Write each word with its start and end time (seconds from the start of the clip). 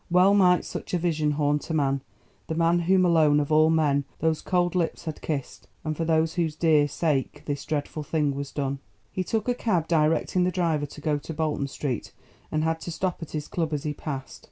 Well 0.09 0.33
might 0.33 0.65
such 0.65 0.95
a 0.95 0.97
vision 0.97 1.33
haunt 1.33 1.69
a 1.69 1.75
man, 1.75 2.01
the 2.47 2.55
man 2.55 2.79
whom 2.79 3.05
alone 3.05 3.39
of 3.39 3.51
all 3.51 3.69
men 3.69 4.03
those 4.17 4.41
cold 4.41 4.73
lips 4.73 5.05
had 5.05 5.21
kissed, 5.21 5.67
and 5.83 5.95
for 5.95 6.05
whose 6.05 6.55
dear 6.55 6.87
sake 6.87 7.43
this 7.45 7.63
dreadful 7.65 8.01
thing 8.01 8.33
was 8.33 8.51
done. 8.51 8.79
He 9.11 9.23
took 9.23 9.47
a 9.47 9.53
cab 9.53 9.87
directing 9.87 10.43
the 10.43 10.49
driver 10.49 10.87
to 10.87 11.01
go 11.01 11.19
to 11.19 11.33
Bolton 11.35 11.67
Street 11.67 12.13
and 12.51 12.63
to 12.79 12.91
stop 12.91 13.21
at 13.21 13.33
his 13.33 13.47
club 13.47 13.73
as 13.73 13.83
he 13.83 13.93
passed. 13.93 14.39